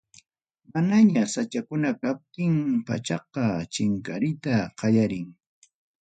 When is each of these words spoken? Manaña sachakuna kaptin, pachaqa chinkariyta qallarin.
Manaña 0.73 1.23
sachakuna 1.33 1.89
kaptin, 2.01 2.55
pachaqa 2.87 3.43
chinkariyta 3.73 4.53
qallarin. 4.79 5.27